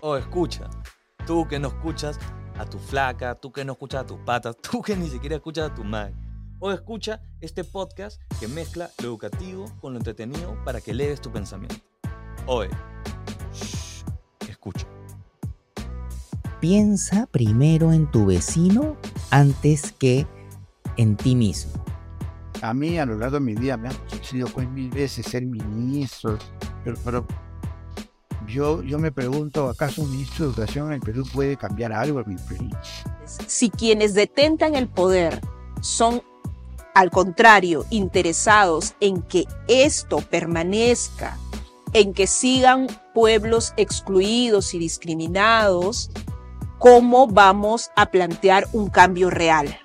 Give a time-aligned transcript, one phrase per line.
[0.00, 0.70] O escucha,
[1.26, 2.20] tú que no escuchas
[2.56, 5.70] a tu flaca, tú que no escuchas a tus patas, tú que ni siquiera escuchas
[5.70, 6.14] a tu madre.
[6.60, 11.32] O escucha este podcast que mezcla lo educativo con lo entretenido para que lees tu
[11.32, 11.76] pensamiento.
[12.46, 12.70] Oye,
[13.52, 14.04] shh,
[14.48, 14.86] escucha.
[16.60, 18.96] Piensa primero en tu vecino
[19.30, 20.26] antes que
[20.96, 21.72] en ti mismo.
[22.62, 25.44] A mí a lo largo de mi vida me han sucedido pues mil veces ser
[25.44, 26.38] ministro,
[26.82, 27.26] pero, pero
[28.48, 32.24] yo, yo me pregunto, ¿acaso un ministro de Educación en el Perú puede cambiar algo?
[33.46, 35.40] Si quienes detentan el poder
[35.80, 36.22] son,
[36.94, 41.36] al contrario, interesados en que esto permanezca,
[41.92, 46.10] en que sigan pueblos excluidos y discriminados,
[46.78, 49.78] ¿cómo vamos a plantear un cambio real?